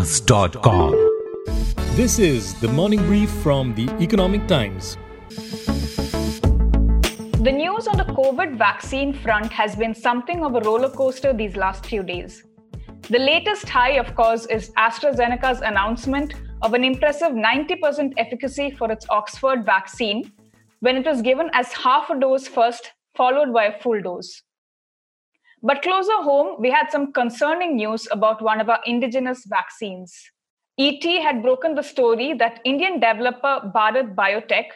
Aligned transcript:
Aawaz.com. 0.00 0.92
This 1.94 2.18
is 2.18 2.54
the 2.60 2.68
morning 2.68 3.00
brief 3.00 3.28
from 3.42 3.74
the 3.74 3.86
Economic 4.00 4.46
Times. 4.48 4.96
The 7.46 7.52
news 7.52 7.86
on 7.86 7.98
the 7.98 8.06
COVID 8.08 8.56
vaccine 8.56 9.12
front 9.12 9.52
has 9.52 9.76
been 9.76 9.94
something 9.94 10.42
of 10.42 10.54
a 10.54 10.60
roller 10.60 10.88
coaster 10.88 11.34
these 11.34 11.54
last 11.54 11.84
few 11.84 12.02
days. 12.02 12.44
The 13.10 13.18
latest 13.18 13.68
high, 13.68 13.98
of 13.98 14.14
course, 14.14 14.46
is 14.46 14.70
AstraZeneca's 14.78 15.60
announcement 15.60 16.32
of 16.62 16.72
an 16.72 16.82
impressive 16.82 17.32
90% 17.32 18.14
efficacy 18.16 18.70
for 18.70 18.90
its 18.90 19.04
Oxford 19.10 19.66
vaccine 19.66 20.32
when 20.78 20.96
it 20.96 21.04
was 21.04 21.20
given 21.20 21.50
as 21.52 21.74
half 21.74 22.08
a 22.08 22.18
dose 22.18 22.48
first, 22.48 22.90
followed 23.14 23.52
by 23.52 23.66
a 23.66 23.78
full 23.82 24.00
dose. 24.00 24.42
But 25.62 25.82
closer 25.82 26.22
home, 26.22 26.60
we 26.60 26.70
had 26.70 26.90
some 26.90 27.12
concerning 27.12 27.76
news 27.76 28.08
about 28.10 28.40
one 28.40 28.60
of 28.60 28.68
our 28.68 28.80
indigenous 28.86 29.44
vaccines. 29.46 30.14
ET 30.78 31.04
had 31.22 31.42
broken 31.42 31.74
the 31.74 31.82
story 31.82 32.32
that 32.34 32.60
Indian 32.64 32.94
developer 32.94 33.70
Bharat 33.74 34.14
Biotech 34.14 34.68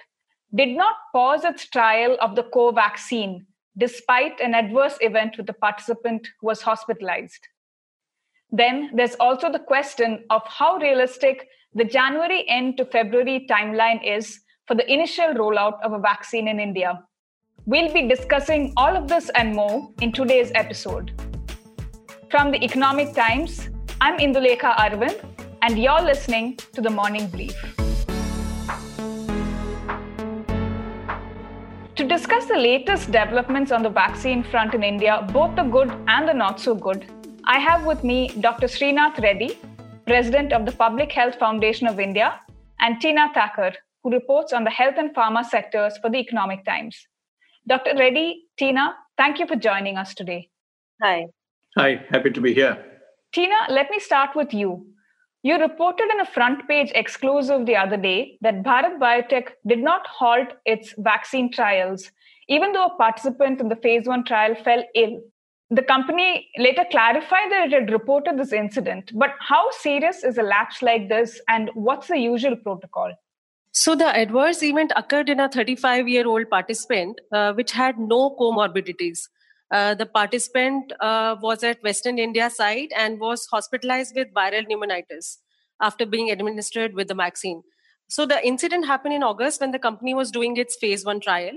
did 0.55 0.77
not 0.77 0.97
pause 1.12 1.45
its 1.45 1.69
trial 1.69 2.19
of 2.20 2.37
the 2.37 2.45
Covaxin 2.45 3.47
despite 3.77 4.38
an 4.41 4.55
adverse 4.55 4.97
event 5.01 5.37
with 5.37 5.47
the 5.47 5.52
participant 5.52 6.29
who 6.41 6.47
was 6.47 6.62
hospitalized. 6.62 7.48
Then 8.51 8.91
there's 8.95 9.16
also 9.19 9.51
the 9.51 9.59
question 9.59 10.24
of 10.30 10.43
how 10.46 10.77
realistic 10.77 11.48
the 11.73 11.85
January 11.85 12.45
end 12.48 12.77
to 12.77 12.85
February 12.85 13.46
timeline 13.51 14.01
is 14.07 14.41
for 14.66 14.77
the 14.77 14.93
initial 14.93 15.35
rollout 15.35 15.82
of 15.82 15.93
a 15.93 15.98
vaccine 15.98 16.46
in 16.46 16.60
India. 16.60 17.02
We'll 17.66 17.91
be 17.95 18.06
discussing 18.06 18.74
all 18.77 18.95
of 18.95 19.09
this 19.09 19.30
and 19.34 19.54
more 19.56 19.88
in 20.02 20.12
today's 20.12 20.52
episode. 20.54 21.12
From 22.30 22.50
the 22.50 22.62
Economic 22.62 23.14
Times, 23.14 23.70
I'm 24.02 24.18
Indulekha 24.18 24.77
Arvind, 24.77 25.18
and 25.62 25.78
you're 25.78 26.02
listening 26.02 26.59
to 26.74 26.82
the 26.82 26.90
Morning 26.90 27.26
Brief. 27.29 27.56
To 31.96 32.06
discuss 32.06 32.45
the 32.45 32.59
latest 32.59 33.10
developments 33.10 33.73
on 33.73 33.82
the 33.82 33.88
vaccine 33.88 34.43
front 34.43 34.74
in 34.74 34.82
India, 34.82 35.26
both 35.32 35.56
the 35.56 35.62
good 35.62 35.90
and 36.06 36.28
the 36.28 36.34
not 36.34 36.60
so 36.60 36.74
good, 36.74 37.06
I 37.46 37.59
have 37.60 37.87
with 37.87 38.04
me 38.04 38.28
Dr. 38.40 38.66
Srinath 38.66 39.23
Reddy, 39.23 39.59
President 40.06 40.52
of 40.52 40.66
the 40.66 40.73
Public 40.73 41.10
Health 41.10 41.37
Foundation 41.37 41.87
of 41.87 41.99
India, 41.99 42.38
and 42.80 43.01
Teena 43.01 43.32
Thacker, 43.32 43.73
who 44.02 44.10
reports 44.10 44.52
on 44.52 44.65
the 44.65 44.71
health 44.71 44.96
and 44.99 45.15
pharma 45.15 45.43
sectors 45.43 45.96
for 46.02 46.10
the 46.10 46.18
Economic 46.18 46.62
Times. 46.66 47.06
Dr. 47.66 47.96
Reddy, 47.98 48.45
Teena, 48.60 48.93
thank 49.16 49.38
you 49.38 49.46
for 49.46 49.57
joining 49.57 49.96
us 49.96 50.15
today. 50.15 50.51
Hi. 51.02 51.26
Hi, 51.79 52.04
happy 52.10 52.30
to 52.30 52.40
be 52.40 52.52
here. 52.52 52.84
Teena, 53.34 53.68
let 53.71 53.90
me 53.90 53.98
start 53.98 54.37
with 54.37 54.52
you. 54.52 54.87
You 55.43 55.59
reported 55.59 56.09
in 56.12 56.21
a 56.21 56.26
front 56.26 56.68
page 56.68 56.93
exclusive 56.95 57.65
the 57.65 57.76
other 57.76 57.96
day 57.96 58.38
that 58.43 58.62
Bharat 58.62 58.98
Biotech 58.98 59.48
did 59.66 59.79
not 59.79 60.06
halt 60.06 60.48
its 60.66 60.95
vaccine 60.98 61.51
trials, 61.51 62.10
even 62.48 62.73
though 62.73 62.87
a 62.87 62.96
participant 62.96 63.60
in 63.60 63.68
the 63.68 63.76
phase 63.76 64.06
one 64.06 64.25
trial 64.25 64.54
fell 64.62 64.84
ill. 64.94 65.21
The 65.71 65.82
company 65.82 66.49
later 66.59 66.84
clarified 66.91 67.50
that 67.50 67.69
it 67.69 67.72
had 67.72 67.91
reported 67.91 68.38
this 68.38 68.53
incident, 68.53 69.10
but 69.15 69.31
how 69.41 69.71
serious 69.71 70.22
is 70.22 70.37
a 70.37 70.43
lapse 70.43 70.82
like 70.82 71.09
this, 71.09 71.41
and 71.49 71.71
what's 71.72 72.09
the 72.09 72.19
usual 72.19 72.56
protocol? 72.56 73.12
So, 73.77 73.97
the 73.97 74.06
adverse 74.06 74.62
event 74.62 74.93
occurred 74.94 75.28
in 75.28 75.41
a 75.41 75.49
35 75.49 76.09
year 76.09 76.28
old 76.28 76.49
participant, 76.49 77.21
uh, 77.33 77.53
which 77.55 77.72
had 77.72 77.99
no 77.99 78.37
comorbidities. 78.41 79.22
Uh, 79.69 79.94
the 79.94 80.06
participant 80.06 80.93
uh, 81.00 81.34
was 81.43 81.65
at 81.65 81.83
Western 81.83 82.21
India 82.21 82.50
site 82.50 82.93
and 82.97 83.19
was 83.19 83.49
hospitalized 83.50 84.15
with 84.15 84.33
viral 84.33 84.65
pneumonitis 84.69 85.39
after 85.81 86.06
being 86.06 86.31
administered 86.31 86.95
with 86.95 87.09
the 87.09 87.15
vaccine. 87.15 87.62
So 88.09 88.27
the 88.27 88.47
incident 88.47 88.87
happened 88.87 89.15
in 89.15 89.25
August 89.25 89.61
when 89.61 89.72
the 89.72 89.81
company 89.81 90.15
was 90.15 90.31
doing 90.31 90.57
its 90.57 90.77
phase 90.77 91.05
one 91.05 91.19
trial. 91.19 91.55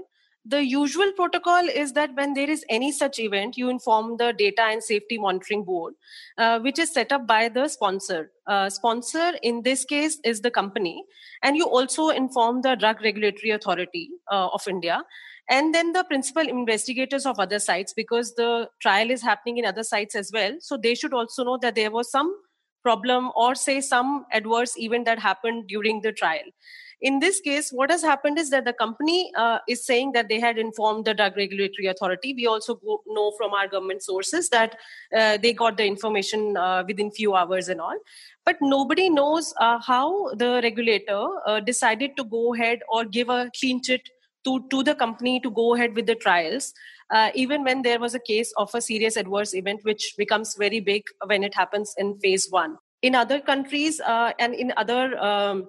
The 0.50 0.64
usual 0.64 1.12
protocol 1.12 1.68
is 1.68 1.92
that 1.94 2.16
when 2.16 2.34
there 2.34 2.50
is 2.50 2.64
any 2.70 2.94
such 2.94 3.20
event, 3.20 3.58
you 3.58 3.70
inform 3.70 4.16
the 4.16 4.32
Data 4.32 4.62
and 4.62 4.82
Safety 4.82 5.18
Monitoring 5.18 5.66
Board, 5.66 5.96
uh, 6.38 6.60
which 6.60 6.80
is 6.80 6.94
set 6.94 7.12
up 7.12 7.28
by 7.28 7.50
the 7.50 7.68
sponsor. 7.68 8.32
Uh, 8.46 8.70
sponsor 8.70 9.34
in 9.44 9.64
this 9.64 9.84
case 9.84 10.20
is 10.24 10.40
the 10.40 10.52
company, 10.52 11.04
and 11.44 11.58
you 11.58 11.66
also 11.66 12.10
inform 12.10 12.62
the 12.62 12.76
Drug 12.76 13.02
Regulatory 13.02 13.52
Authority 13.52 14.10
uh, 14.32 14.48
of 14.54 14.66
India 14.70 15.04
and 15.50 15.74
then 15.74 15.94
the 15.94 16.04
principal 16.04 16.48
investigators 16.48 17.26
of 17.26 17.40
other 17.40 17.60
sites 17.60 17.94
because 17.94 18.36
the 18.36 18.70
trial 18.82 19.10
is 19.10 19.22
happening 19.22 19.58
in 19.58 19.66
other 19.66 19.84
sites 19.84 20.16
as 20.16 20.32
well 20.34 20.56
so 20.60 20.78
they 20.78 20.94
should 20.94 21.14
also 21.14 21.44
know 21.44 21.58
that 21.62 21.76
there 21.76 21.92
was 21.92 22.12
some 22.12 22.34
problem 22.84 23.32
or 23.36 23.56
say 23.56 23.80
some 23.82 24.26
adverse 24.34 24.78
event 24.78 25.06
that 25.06 25.20
happened 25.20 25.68
during 25.68 26.02
the 26.02 26.12
trial 26.12 26.44
in 27.02 27.20
this 27.20 27.40
case 27.42 27.70
what 27.72 27.92
has 27.92 28.02
happened 28.02 28.40
is 28.40 28.50
that 28.50 28.66
the 28.66 28.74
company 28.74 29.32
uh, 29.38 29.60
is 29.68 29.86
saying 29.86 30.12
that 30.14 30.30
they 30.30 30.40
had 30.40 30.58
informed 30.58 31.06
the 31.06 31.14
drug 31.14 31.38
regulatory 31.38 31.88
authority 31.88 32.34
we 32.34 32.48
also 32.48 32.76
go, 32.76 33.02
know 33.08 33.32
from 33.38 33.54
our 33.54 33.68
government 33.68 34.02
sources 34.02 34.50
that 34.50 34.78
uh, 35.16 35.38
they 35.38 35.54
got 35.54 35.78
the 35.78 35.86
information 35.86 36.58
uh, 36.58 36.84
within 36.88 37.12
few 37.12 37.36
hours 37.36 37.70
and 37.70 37.80
all 37.80 37.98
but 38.46 38.58
nobody 38.62 39.10
knows 39.10 39.54
uh, 39.60 39.80
how 39.80 40.34
the 40.36 40.60
regulator 40.64 41.28
uh, 41.46 41.60
decided 41.60 42.16
to 42.18 42.24
go 42.24 42.54
ahead 42.54 42.80
or 42.90 43.04
give 43.06 43.30
a 43.30 43.52
clean 43.60 43.82
chit 43.84 44.10
to, 44.48 44.66
to 44.70 44.84
the 44.84 44.96
company 44.96 45.40
to 45.42 45.52
go 45.52 45.76
ahead 45.76 45.96
with 45.96 46.06
the 46.06 46.16
trials, 46.16 46.74
uh, 47.12 47.30
even 47.36 47.64
when 47.64 47.82
there 47.82 48.00
was 48.00 48.16
a 48.16 48.20
case 48.20 48.54
of 48.56 48.74
a 48.74 48.82
serious 48.82 49.18
adverse 49.18 49.54
event, 49.54 49.82
which 49.84 50.14
becomes 50.18 50.56
very 50.58 50.80
big 50.80 51.04
when 51.26 51.44
it 51.44 51.54
happens 51.54 51.94
in 51.98 52.18
phase 52.20 52.48
one. 52.50 52.78
In 53.02 53.14
other 53.14 53.40
countries 53.40 54.00
uh, 54.00 54.32
and 54.40 54.56
in 54.56 54.74
other 54.78 55.18
um, 55.20 55.68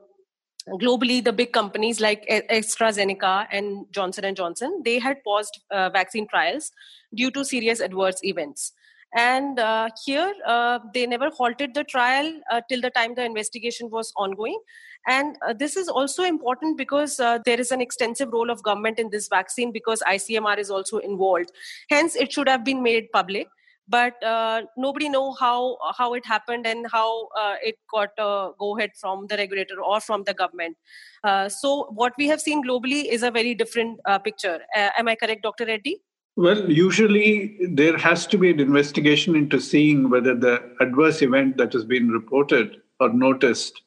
globally 0.80 1.22
the 1.22 1.32
big 1.32 1.52
companies 1.52 2.00
like 2.00 2.26
astrazeneca 2.50 3.46
and 3.50 3.86
johnson 3.90 4.24
and 4.24 4.36
johnson 4.36 4.82
they 4.84 4.98
had 4.98 5.22
paused 5.24 5.60
uh, 5.70 5.88
vaccine 5.90 6.26
trials 6.28 6.72
due 7.14 7.30
to 7.30 7.44
serious 7.44 7.80
adverse 7.80 8.20
events. 8.22 8.72
And 9.14 9.58
uh, 9.58 9.88
here 10.04 10.34
uh, 10.46 10.80
they 10.92 11.06
never 11.06 11.30
halted 11.30 11.74
the 11.74 11.84
trial 11.84 12.30
uh, 12.52 12.60
till 12.68 12.82
the 12.82 12.90
time 12.90 13.14
the 13.14 13.24
investigation 13.24 13.88
was 13.88 14.12
ongoing. 14.16 14.60
And 15.06 15.36
uh, 15.46 15.54
this 15.54 15.76
is 15.76 15.88
also 15.88 16.24
important 16.24 16.76
because 16.76 17.18
uh, 17.18 17.38
there 17.46 17.58
is 17.58 17.70
an 17.70 17.80
extensive 17.80 18.30
role 18.30 18.50
of 18.50 18.62
government 18.62 18.98
in 18.98 19.08
this 19.08 19.28
vaccine 19.28 19.72
because 19.72 20.02
icmr 20.06 20.58
is 20.58 20.70
also 20.70 20.98
involved. 20.98 21.52
Hence 21.88 22.16
it 22.16 22.32
should 22.32 22.48
have 22.48 22.64
been 22.64 22.82
made 22.82 23.10
public 23.10 23.48
but 23.88 24.22
uh, 24.22 24.62
nobody 24.76 25.09
know 25.09 25.32
how 25.32 25.76
how 25.97 26.15
it 26.15 26.26
happened 26.26 26.66
and 26.66 26.87
how 26.91 27.28
uh, 27.43 27.54
it 27.62 27.76
got 27.93 28.10
a 28.19 28.50
go 28.59 28.76
ahead 28.76 28.91
from 29.00 29.26
the 29.28 29.37
regulator 29.37 29.81
or 29.82 30.00
from 30.00 30.25
the 30.25 30.34
government 30.34 30.76
uh, 31.25 31.49
so 31.49 31.88
what 32.03 32.12
we 32.19 32.26
have 32.28 32.41
seen 32.41 32.62
globally 32.65 33.04
is 33.06 33.22
a 33.22 33.31
very 33.31 33.54
different 33.54 34.00
uh, 34.04 34.19
picture 34.19 34.59
am 34.75 35.09
i 35.09 35.15
correct 35.15 35.43
dr 35.43 35.66
reddy 35.66 36.00
well, 36.38 36.71
usually 36.71 37.59
there 37.69 37.99
has 37.99 38.25
to 38.28 38.38
be 38.38 38.50
an 38.50 38.60
investigation 38.60 39.34
into 39.34 39.60
seeing 39.60 40.09
whether 40.09 40.37
the 40.37 40.70
adverse 40.81 41.20
event 41.20 41.56
that 41.56 41.72
has 41.72 41.84
been 41.84 42.10
reported 42.10 42.76
or 43.00 43.12
noticed 43.12 43.82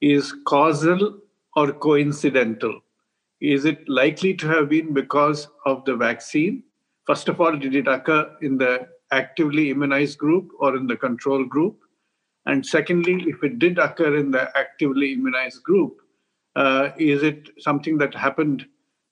is 0.00 0.32
causal 0.46 1.18
or 1.56 1.72
coincidental. 1.72 2.80
Is 3.40 3.64
it 3.64 3.88
likely 3.88 4.34
to 4.34 4.46
have 4.46 4.68
been 4.68 4.94
because 4.94 5.48
of 5.66 5.84
the 5.84 5.96
vaccine? 5.96 6.62
First 7.08 7.28
of 7.28 7.40
all, 7.40 7.56
did 7.56 7.74
it 7.74 7.88
occur 7.88 8.36
in 8.40 8.56
the 8.56 8.86
actively 9.12 9.70
immunized 9.70 10.18
group 10.18 10.50
or 10.58 10.76
in 10.76 10.86
the 10.86 10.96
control 10.96 11.44
group? 11.44 11.78
And 12.46 12.64
secondly, 12.64 13.24
if 13.26 13.42
it 13.42 13.58
did 13.58 13.78
occur 13.78 14.16
in 14.16 14.30
the 14.30 14.56
actively 14.56 15.12
immunized 15.12 15.62
group, 15.62 15.98
uh, 16.56 16.90
is 16.98 17.22
it 17.22 17.48
something 17.58 17.98
that 17.98 18.14
happened 18.14 18.66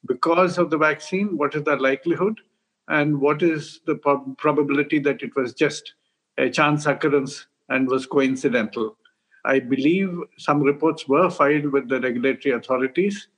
because 0.07 0.59
of 0.59 0.71
the 0.71 0.79
vaccine? 0.79 1.37
What 1.37 1.55
is 1.55 1.63
the 1.65 1.77
likelihood? 1.77 2.41
and 2.89 3.21
what 3.21 3.43
is 3.43 3.81
the 3.87 3.95
prob- 3.95 4.37
probability 4.39 4.99
that 4.99 5.23
it 5.23 5.35
was 5.37 5.53
just 5.55 5.95
a 6.39 6.49
chance 6.49 6.87
occurrence 6.87 7.47
and 7.69 7.89
was 7.89 8.07
coincidental. 8.07 8.97
I 9.45 9.61
believe 9.61 10.19
some 10.39 10.63
reports 10.63 11.07
were 11.07 11.31
filed 11.31 11.67
with 11.67 11.89
the 11.89 12.01
regulatory 12.01 12.55
authorities, 12.55 13.29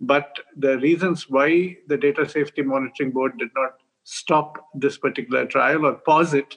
but 0.00 0.38
the 0.56 0.78
reasons 0.78 1.28
why 1.28 1.76
the 1.86 1.96
Data 1.96 2.28
Safety 2.28 2.62
Monitoring 2.62 3.10
Board 3.10 3.38
did 3.38 3.50
not 3.54 3.79
stop 4.10 4.56
this 4.74 4.98
particular 4.98 5.46
trial 5.46 5.86
or 5.86 5.94
pause 5.94 6.34
it, 6.34 6.56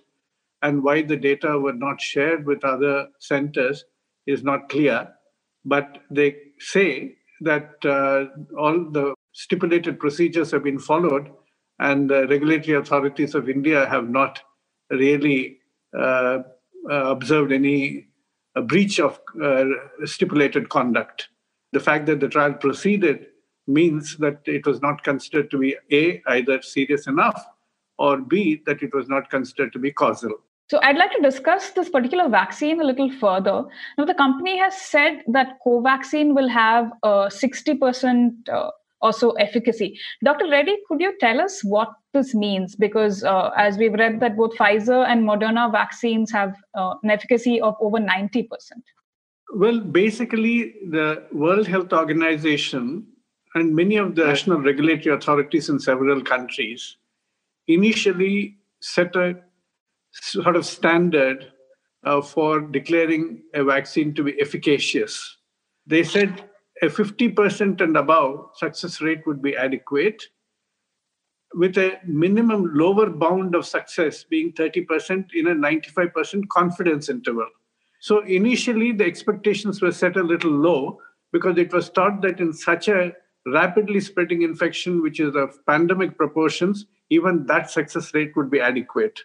and 0.61 0.83
why 0.83 1.01
the 1.01 1.17
data 1.17 1.59
were 1.59 1.73
not 1.73 2.01
shared 2.01 2.45
with 2.45 2.63
other 2.63 3.07
centers 3.19 3.85
is 4.25 4.43
not 4.43 4.69
clear. 4.69 5.07
But 5.63 5.99
they 6.09 6.35
say 6.59 7.15
that 7.41 7.69
uh, 7.85 8.25
all 8.57 8.89
the 8.89 9.13
stipulated 9.33 9.99
procedures 9.99 10.51
have 10.51 10.63
been 10.63 10.79
followed 10.79 11.29
and 11.79 12.09
the 12.09 12.27
regulatory 12.27 12.77
authorities 12.77 13.35
of 13.35 13.49
India 13.49 13.85
have 13.87 14.09
not 14.09 14.39
really 14.89 15.57
uh, 15.97 16.39
uh, 16.89 17.05
observed 17.15 17.51
any 17.51 18.07
uh, 18.55 18.61
breach 18.61 18.99
of 18.99 19.19
uh, 19.41 19.65
stipulated 20.05 20.69
conduct. 20.69 21.29
The 21.71 21.79
fact 21.79 22.05
that 22.07 22.19
the 22.19 22.27
trial 22.27 22.53
proceeded 22.53 23.27
means 23.67 24.17
that 24.17 24.41
it 24.45 24.65
was 24.65 24.81
not 24.81 25.03
considered 25.03 25.49
to 25.51 25.57
be 25.57 25.75
A, 25.91 26.21
either 26.27 26.61
serious 26.61 27.07
enough, 27.07 27.45
or 27.97 28.17
B, 28.17 28.61
that 28.65 28.81
it 28.81 28.93
was 28.93 29.07
not 29.07 29.29
considered 29.29 29.71
to 29.73 29.79
be 29.79 29.91
causal. 29.91 30.33
So 30.69 30.79
I'd 30.81 30.97
like 30.97 31.11
to 31.11 31.21
discuss 31.21 31.71
this 31.71 31.89
particular 31.89 32.29
vaccine 32.29 32.81
a 32.81 32.83
little 32.83 33.11
further. 33.11 33.65
Now, 33.97 34.05
the 34.05 34.13
company 34.13 34.57
has 34.57 34.75
said 34.75 35.21
that 35.27 35.59
Covaxin 35.65 36.33
will 36.33 36.47
have 36.47 36.91
a 37.03 37.29
60% 37.29 38.49
uh, 38.49 38.71
or 39.01 39.13
so 39.13 39.31
efficacy. 39.31 39.99
Dr. 40.23 40.49
Reddy, 40.49 40.77
could 40.87 41.01
you 41.01 41.15
tell 41.19 41.41
us 41.41 41.63
what 41.63 41.89
this 42.13 42.33
means? 42.33 42.75
Because 42.75 43.23
uh, 43.23 43.51
as 43.57 43.77
we've 43.77 43.93
read 43.93 44.19
that 44.21 44.37
both 44.37 44.55
Pfizer 44.57 45.05
and 45.05 45.27
Moderna 45.27 45.71
vaccines 45.71 46.31
have 46.31 46.55
uh, 46.75 46.95
an 47.03 47.11
efficacy 47.11 47.59
of 47.59 47.75
over 47.81 47.97
90%. 47.97 48.47
Well, 49.55 49.79
basically, 49.81 50.73
the 50.89 51.23
World 51.31 51.67
Health 51.67 51.93
Organization 51.93 53.05
and 53.55 53.75
many 53.75 53.97
of 53.97 54.15
the 54.15 54.25
national 54.25 54.61
regulatory 54.61 55.15
authorities 55.15 55.69
in 55.69 55.79
several 55.79 56.21
countries 56.21 56.97
initially 57.67 58.57
set 58.81 59.15
a 59.15 59.35
sort 60.11 60.55
of 60.55 60.65
standard 60.65 61.51
uh, 62.03 62.21
for 62.21 62.59
declaring 62.59 63.41
a 63.53 63.63
vaccine 63.63 64.13
to 64.13 64.23
be 64.23 64.39
efficacious. 64.41 65.37
They 65.85 66.03
said 66.03 66.49
a 66.81 66.87
50% 66.87 67.81
and 67.81 67.97
above 67.97 68.49
success 68.55 69.01
rate 69.01 69.25
would 69.25 69.41
be 69.41 69.55
adequate, 69.55 70.21
with 71.55 71.77
a 71.77 71.99
minimum 72.05 72.71
lower 72.73 73.09
bound 73.09 73.55
of 73.55 73.65
success 73.65 74.23
being 74.23 74.51
30% 74.53 75.27
in 75.33 75.47
a 75.47 75.55
95% 75.55 76.47
confidence 76.49 77.09
interval. 77.09 77.47
So 77.99 78.21
initially, 78.25 78.91
the 78.91 79.05
expectations 79.05 79.81
were 79.81 79.91
set 79.91 80.17
a 80.17 80.23
little 80.23 80.51
low 80.51 80.99
because 81.31 81.57
it 81.57 81.71
was 81.71 81.89
thought 81.89 82.21
that 82.21 82.39
in 82.39 82.51
such 82.51 82.87
a 82.89 83.13
rapidly 83.45 83.99
spreading 83.99 84.41
infection, 84.41 85.01
which 85.01 85.19
is 85.19 85.35
of 85.35 85.65
pandemic 85.65 86.17
proportions, 86.17 86.85
even 87.09 87.45
that 87.47 87.69
success 87.69 88.13
rate 88.13 88.35
would 88.35 88.49
be 88.49 88.59
adequate. 88.59 89.19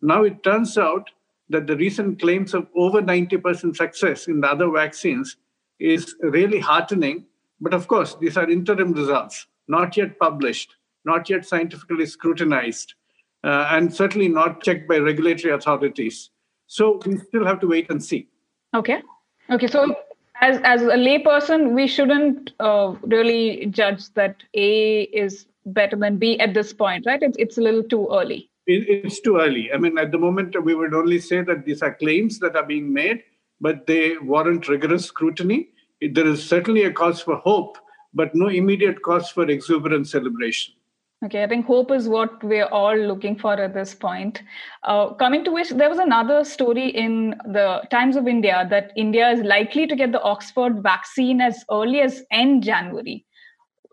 Now 0.00 0.24
it 0.24 0.42
turns 0.42 0.78
out 0.78 1.10
that 1.50 1.66
the 1.66 1.76
recent 1.76 2.20
claims 2.20 2.54
of 2.54 2.66
over 2.76 3.00
90% 3.00 3.76
success 3.76 4.28
in 4.28 4.40
the 4.40 4.48
other 4.48 4.70
vaccines 4.70 5.36
is 5.78 6.14
really 6.20 6.60
heartening. 6.60 7.24
But 7.60 7.74
of 7.74 7.88
course, 7.88 8.16
these 8.20 8.36
are 8.36 8.48
interim 8.48 8.92
results, 8.92 9.46
not 9.66 9.96
yet 9.96 10.18
published, 10.18 10.76
not 11.04 11.28
yet 11.28 11.46
scientifically 11.46 12.06
scrutinized, 12.06 12.94
uh, 13.44 13.68
and 13.70 13.92
certainly 13.92 14.28
not 14.28 14.62
checked 14.62 14.88
by 14.88 14.98
regulatory 14.98 15.52
authorities. 15.52 16.30
So 16.66 17.00
we 17.04 17.16
still 17.18 17.46
have 17.46 17.60
to 17.60 17.66
wait 17.66 17.90
and 17.90 18.02
see. 18.02 18.28
Okay. 18.74 19.02
Okay. 19.50 19.66
So 19.66 19.96
as 20.40 20.60
as 20.64 20.82
a 20.82 20.96
layperson, 20.96 21.72
we 21.72 21.86
shouldn't 21.86 22.52
uh, 22.60 22.94
really 23.02 23.66
judge 23.66 24.12
that 24.14 24.36
A 24.54 25.02
is 25.02 25.46
better 25.66 25.96
than 25.96 26.16
B 26.18 26.38
at 26.40 26.54
this 26.54 26.72
point, 26.72 27.06
right? 27.06 27.22
It's 27.22 27.36
it's 27.38 27.58
a 27.58 27.60
little 27.60 27.82
too 27.82 28.08
early 28.10 28.50
it's 28.68 29.20
too 29.20 29.38
early. 29.38 29.72
I 29.72 29.78
mean, 29.78 29.96
at 29.98 30.12
the 30.12 30.18
moment, 30.18 30.62
we 30.62 30.74
would 30.74 30.92
only 30.92 31.18
say 31.20 31.42
that 31.42 31.64
these 31.64 31.82
are 31.82 31.94
claims 31.94 32.38
that 32.40 32.54
are 32.54 32.66
being 32.66 32.92
made, 32.92 33.22
but 33.60 33.86
they 33.86 34.18
warrant 34.18 34.68
rigorous 34.68 35.06
scrutiny. 35.06 35.70
There 36.02 36.26
is 36.26 36.46
certainly 36.46 36.84
a 36.84 36.92
cause 36.92 37.22
for 37.22 37.36
hope, 37.36 37.78
but 38.12 38.34
no 38.34 38.48
immediate 38.48 39.02
cause 39.02 39.30
for 39.30 39.48
exuberant 39.48 40.06
celebration. 40.06 40.74
Okay, 41.24 41.42
I 41.42 41.48
think 41.48 41.66
hope 41.66 41.90
is 41.90 42.08
what 42.08 42.44
we're 42.44 42.66
all 42.66 42.96
looking 42.96 43.36
for 43.36 43.54
at 43.54 43.74
this 43.74 43.92
point. 43.92 44.40
Uh, 44.84 45.14
coming 45.14 45.42
to 45.44 45.50
which, 45.50 45.70
there 45.70 45.88
was 45.88 45.98
another 45.98 46.44
story 46.44 46.90
in 46.90 47.30
the 47.44 47.82
Times 47.90 48.14
of 48.14 48.28
India 48.28 48.68
that 48.70 48.92
India 48.96 49.28
is 49.28 49.40
likely 49.40 49.88
to 49.88 49.96
get 49.96 50.12
the 50.12 50.22
Oxford 50.22 50.80
vaccine 50.80 51.40
as 51.40 51.64
early 51.72 52.00
as 52.02 52.22
end 52.30 52.62
January. 52.62 53.26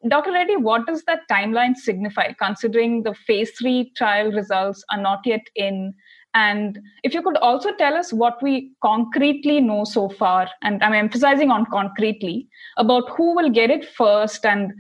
Dr. 0.08 0.34
Reddy, 0.34 0.56
what 0.56 0.86
does 0.86 1.04
that 1.06 1.22
timeline 1.28 1.76
signify, 1.76 2.32
considering 2.34 3.02
the 3.02 3.16
phase 3.16 3.50
three 3.58 3.92
trial 3.98 4.32
results 4.32 4.84
are 4.92 5.02
not 5.02 5.22
yet 5.26 5.42
in? 5.56 5.96
And 6.36 6.78
if 7.04 7.16
you 7.16 7.24
could 7.24 7.38
also 7.38 7.74
tell 7.74 7.96
us 7.96 8.14
what 8.14 8.38
we 8.44 8.74
concretely 8.84 9.62
know 9.62 9.84
so 9.84 10.10
far, 10.10 10.48
and 10.62 10.84
I'm 10.84 10.94
emphasizing 10.94 11.50
on 11.50 11.66
concretely, 11.72 12.48
about 12.78 13.10
who 13.18 13.34
will 13.34 13.50
get 13.50 13.72
it 13.72 13.84
first 13.84 14.46
and 14.46 14.74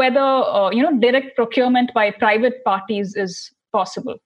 whether 0.00 0.20
uh, 0.20 0.70
you 0.70 0.82
know 0.82 0.98
direct 0.98 1.36
procurement 1.36 1.94
by 1.94 2.10
private 2.10 2.64
parties 2.64 3.14
is 3.16 3.52
possible. 3.72 4.16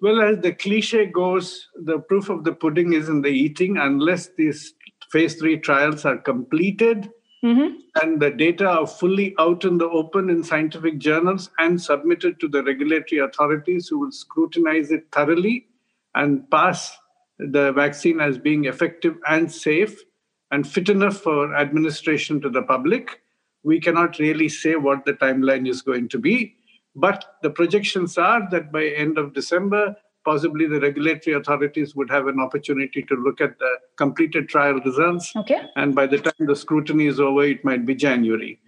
Well, 0.00 0.20
as 0.20 0.38
the 0.40 0.52
cliche 0.52 1.06
goes, 1.06 1.68
the 1.84 1.98
proof 1.98 2.28
of 2.28 2.44
the 2.44 2.52
pudding 2.52 2.92
is 2.92 3.08
in 3.08 3.22
the 3.22 3.30
eating. 3.30 3.78
Unless 3.78 4.30
these 4.36 4.74
phase 5.10 5.36
three 5.36 5.58
trials 5.58 6.04
are 6.04 6.18
completed, 6.18 7.08
Mm-hmm. 7.44 7.76
And 8.02 8.20
the 8.20 8.30
data 8.30 8.66
are 8.66 8.86
fully 8.86 9.34
out 9.38 9.64
in 9.64 9.78
the 9.78 9.88
open 9.88 10.30
in 10.30 10.42
scientific 10.42 10.98
journals 10.98 11.50
and 11.58 11.80
submitted 11.80 12.40
to 12.40 12.48
the 12.48 12.62
regulatory 12.64 13.20
authorities 13.20 13.86
who 13.86 14.00
will 14.00 14.10
scrutinize 14.10 14.90
it 14.90 15.06
thoroughly 15.12 15.68
and 16.14 16.50
pass 16.50 16.96
the 17.38 17.72
vaccine 17.72 18.20
as 18.20 18.38
being 18.38 18.64
effective 18.64 19.16
and 19.28 19.52
safe 19.52 20.02
and 20.50 20.66
fit 20.66 20.88
enough 20.88 21.18
for 21.18 21.54
administration 21.54 22.40
to 22.40 22.48
the 22.48 22.62
public. 22.62 23.20
We 23.66 23.80
cannot 23.80 24.20
really 24.20 24.48
say 24.48 24.76
what 24.76 25.04
the 25.04 25.14
timeline 25.14 25.68
is 25.68 25.82
going 25.82 26.08
to 26.10 26.18
be, 26.18 26.54
but 26.94 27.24
the 27.42 27.50
projections 27.50 28.16
are 28.16 28.48
that 28.50 28.70
by 28.70 28.84
end 28.84 29.18
of 29.18 29.34
December, 29.34 29.96
possibly 30.24 30.66
the 30.68 30.80
regulatory 30.80 31.34
authorities 31.34 31.96
would 31.96 32.08
have 32.08 32.28
an 32.28 32.38
opportunity 32.38 33.02
to 33.02 33.14
look 33.16 33.40
at 33.40 33.58
the 33.58 33.72
completed 33.96 34.48
trial 34.48 34.78
results. 34.84 35.32
Okay. 35.34 35.62
And 35.74 35.96
by 35.96 36.06
the 36.06 36.18
time 36.18 36.46
the 36.46 36.54
scrutiny 36.54 37.06
is 37.06 37.18
over, 37.18 37.42
it 37.42 37.64
might 37.64 37.84
be 37.84 37.96
January. 37.96 38.60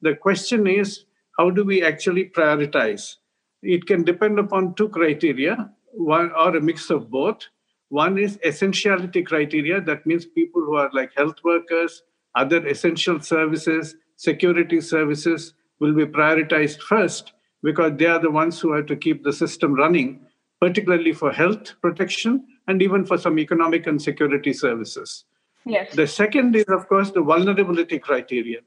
The 0.00 0.16
question 0.16 0.66
is 0.66 1.04
how 1.38 1.50
do 1.50 1.62
we 1.62 1.82
actually 1.82 2.30
prioritize? 2.30 3.16
It 3.62 3.86
can 3.86 4.04
depend 4.04 4.38
upon 4.38 4.74
two 4.74 4.88
criteria, 4.88 5.70
one 5.92 6.32
or 6.32 6.56
a 6.56 6.62
mix 6.62 6.88
of 6.88 7.10
both. 7.10 7.46
One 7.90 8.18
is 8.18 8.38
essentiality 8.42 9.22
criteria, 9.22 9.82
that 9.82 10.06
means 10.06 10.24
people 10.24 10.62
who 10.62 10.76
are 10.76 10.90
like 10.94 11.12
health 11.14 11.44
workers, 11.44 12.02
other 12.34 12.66
essential 12.66 13.20
services, 13.20 13.96
security 14.16 14.80
services 14.80 15.54
will 15.80 15.94
be 15.94 16.06
prioritized 16.06 16.80
first 16.80 17.32
because 17.62 17.92
they 17.96 18.06
are 18.06 18.18
the 18.18 18.30
ones 18.30 18.60
who 18.60 18.72
have 18.72 18.86
to 18.86 18.96
keep 18.96 19.22
the 19.22 19.32
system 19.32 19.74
running 19.74 20.26
particularly 20.60 21.12
for 21.12 21.30
health 21.30 21.74
protection 21.80 22.44
and 22.68 22.82
even 22.82 23.04
for 23.04 23.18
some 23.18 23.38
economic 23.38 23.86
and 23.86 24.00
security 24.00 24.52
services. 24.52 25.24
Yes. 25.64 25.94
The 25.94 26.06
second 26.06 26.56
is, 26.56 26.64
of 26.68 26.88
course, 26.88 27.10
the 27.10 27.22
vulnerability 27.22 27.98
criterion, 27.98 28.62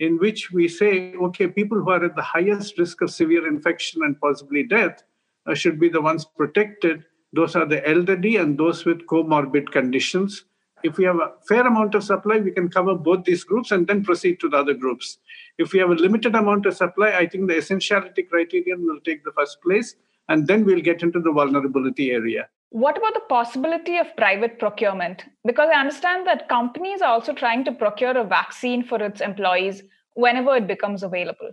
in 0.00 0.18
which 0.18 0.50
we 0.50 0.66
say, 0.68 1.12
okay, 1.14 1.46
people 1.46 1.78
who 1.78 1.90
are 1.90 2.04
at 2.04 2.16
the 2.16 2.22
highest 2.22 2.78
risk 2.78 3.02
of 3.02 3.10
severe 3.10 3.46
infection 3.46 4.02
and 4.02 4.20
possibly 4.20 4.62
death 4.62 5.04
uh, 5.46 5.54
should 5.54 5.78
be 5.78 5.88
the 5.88 6.00
ones 6.00 6.24
protected. 6.24 7.04
Those 7.32 7.54
are 7.54 7.66
the 7.66 7.86
elderly 7.88 8.36
and 8.36 8.58
those 8.58 8.84
with 8.84 9.06
comorbid 9.06 9.70
conditions. 9.70 10.44
If 10.82 10.96
we 10.96 11.04
have 11.04 11.16
a 11.16 11.32
fair 11.48 11.66
amount 11.66 11.94
of 11.94 12.04
supply, 12.04 12.38
we 12.38 12.52
can 12.52 12.68
cover 12.68 12.94
both 12.94 13.24
these 13.24 13.44
groups 13.44 13.72
and 13.72 13.86
then 13.86 14.04
proceed 14.04 14.38
to 14.40 14.48
the 14.48 14.58
other 14.58 14.74
groups. 14.74 15.18
If 15.58 15.72
we 15.72 15.80
have 15.80 15.90
a 15.90 15.94
limited 15.94 16.34
amount 16.34 16.66
of 16.66 16.76
supply, 16.76 17.12
I 17.12 17.26
think 17.26 17.48
the 17.48 17.56
essentiality 17.56 18.22
criterion 18.22 18.86
will 18.86 19.00
take 19.00 19.24
the 19.24 19.32
first 19.32 19.60
place 19.60 19.96
and 20.28 20.46
then 20.46 20.64
we'll 20.64 20.80
get 20.80 21.02
into 21.02 21.20
the 21.20 21.32
vulnerability 21.32 22.10
area. 22.10 22.48
What 22.70 22.98
about 22.98 23.14
the 23.14 23.20
possibility 23.28 23.96
of 23.96 24.14
private 24.16 24.58
procurement? 24.58 25.24
Because 25.44 25.70
I 25.74 25.80
understand 25.80 26.26
that 26.26 26.48
companies 26.48 27.00
are 27.00 27.08
also 27.08 27.32
trying 27.32 27.64
to 27.64 27.72
procure 27.72 28.16
a 28.16 28.24
vaccine 28.24 28.84
for 28.84 29.02
its 29.02 29.20
employees 29.20 29.82
whenever 30.14 30.54
it 30.56 30.66
becomes 30.66 31.02
available. 31.02 31.52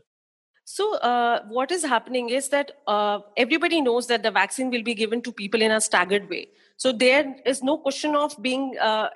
So, 0.66 0.98
uh, 0.98 1.44
what 1.48 1.72
is 1.72 1.86
happening 1.86 2.30
is 2.30 2.50
that 2.50 2.72
uh, 2.88 3.20
everybody 3.38 3.82
knows 3.82 4.08
that 4.08 4.24
the 4.24 4.32
vaccine 4.32 4.72
will 4.72 4.82
be 4.84 4.96
given 4.96 5.22
to 5.22 5.32
people 5.32 5.62
in 5.62 5.72
a 5.72 5.80
staggered 5.80 6.28
way. 6.28 6.48
So, 6.78 6.92
there 6.92 7.36
is 7.46 7.64
no 7.64 7.78
question 7.78 8.16
of 8.16 8.36
being 8.42 8.78
uh, 8.80 9.10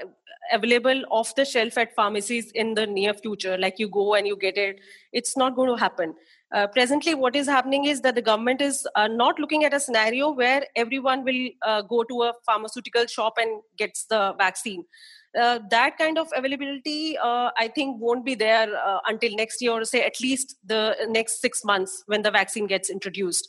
available 0.52 1.04
off 1.10 1.36
the 1.36 1.46
shelf 1.46 1.78
at 1.78 1.96
pharmacies 1.96 2.52
in 2.52 2.74
the 2.74 2.88
near 2.88 3.14
future, 3.14 3.58
like 3.58 3.80
you 3.80 3.88
go 3.88 4.16
and 4.16 4.28
you 4.28 4.36
get 4.36 4.58
it. 4.58 4.80
It's 5.14 5.38
not 5.38 5.56
going 5.56 5.70
to 5.70 5.76
happen. 5.76 6.16
Uh, 6.52 6.66
presently, 6.66 7.14
what 7.14 7.36
is 7.36 7.48
happening 7.48 7.86
is 7.86 8.02
that 8.02 8.16
the 8.16 8.22
government 8.22 8.60
is 8.60 8.88
uh, 8.96 9.08
not 9.08 9.40
looking 9.40 9.64
at 9.66 9.74
a 9.74 9.80
scenario 9.80 10.32
where 10.32 10.66
everyone 10.76 11.24
will 11.24 11.50
uh, 11.62 11.82
go 11.84 12.04
to 12.04 12.24
a 12.24 12.34
pharmaceutical 12.46 13.06
shop 13.06 13.34
and 13.38 13.62
gets 13.78 14.06
the 14.06 14.34
vaccine. 14.38 14.84
Uh, 15.40 15.60
that 15.70 15.96
kind 16.00 16.18
of 16.18 16.28
availability, 16.36 17.16
uh, 17.20 17.52
I 17.56 17.68
think, 17.68 18.02
won't 18.02 18.26
be 18.26 18.34
there 18.34 18.68
until 19.08 19.36
next 19.36 19.62
year, 19.62 19.74
or 19.74 19.86
say 19.86 20.02
at 20.02 20.20
least 20.20 20.56
the 20.66 20.96
next 21.08 21.40
six 21.40 21.64
months 21.64 22.04
when 22.08 22.24
the 22.24 22.32
vaccine 22.32 22.66
gets 22.66 22.90
introduced. 22.90 23.48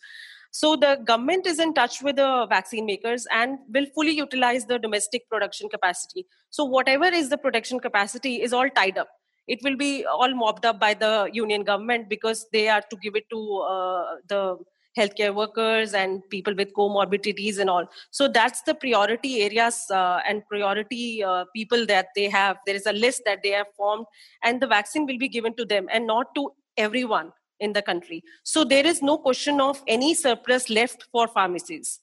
So 0.51 0.77
the 0.77 1.01
government 1.05 1.47
is 1.47 1.59
in 1.59 1.75
touch 1.75 2.03
with 2.03 2.17
the 2.17 2.47
vaccine 2.49 2.87
makers 2.87 3.27
and 3.33 3.59
will 3.73 3.87
fully 3.95 4.13
utilize 4.13 4.67
the 4.67 4.79
domestic 4.79 5.29
production 5.29 5.69
capacity. 5.69 6.27
So 6.51 6.65
whatever 6.65 7.05
is 7.05 7.29
the 7.29 7.39
production 7.39 7.79
capacity 7.79 8.43
is 8.43 8.53
all 8.53 8.69
tied 8.69 8.99
up. 8.99 9.09
It 9.47 9.61
will 9.63 9.77
be 9.77 10.05
all 10.05 10.35
mopped 10.35 10.65
up 10.65 10.79
by 10.79 10.95
the 10.95 11.29
union 11.33 11.63
government 11.65 12.09
because 12.09 12.47
they 12.53 12.69
are 12.69 12.83
to 12.91 12.97
give 13.03 13.17
it 13.17 13.29
to 13.31 13.57
uh, 13.59 14.17
the 14.29 14.59
healthcare 14.99 15.35
workers 15.35 15.95
and 15.95 16.23
people 16.31 16.55
with 16.55 16.73
comorbidities 16.75 17.59
and 17.59 17.71
all. 17.71 17.87
So 18.11 18.27
that's 18.27 18.63
the 18.63 18.75
priority 18.75 19.43
areas 19.43 19.87
uh, 19.91 20.21
and 20.29 20.43
priority 20.49 21.23
uh, 21.23 21.45
people 21.55 21.87
that 21.87 22.09
they 22.17 22.29
have. 22.29 22.59
There 22.67 22.75
is 22.75 22.87
a 22.87 22.93
list 22.93 23.23
that 23.25 23.43
they 23.43 23.51
have 23.51 23.69
formed 23.77 24.07
and 24.43 24.61
the 24.61 24.67
vaccine 24.67 25.07
will 25.07 25.19
be 25.19 25.29
given 25.29 25.55
to 25.57 25.65
them 25.65 25.87
and 25.91 26.07
not 26.07 26.35
to 26.35 26.51
everyone 26.77 27.33
in 27.61 27.73
the 27.73 27.83
country 27.83 28.23
so 28.43 28.65
there 28.65 28.87
is 28.87 29.03
no 29.03 29.17
question 29.19 29.61
of 29.61 29.83
any 29.87 30.15
surplus 30.15 30.71
left 30.71 31.05
for 31.13 31.27
pharmacies 31.29 32.01